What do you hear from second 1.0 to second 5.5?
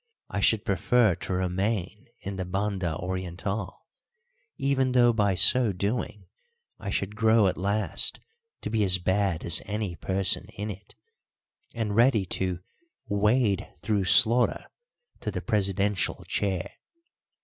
to remain in the Banda Orientál, even though by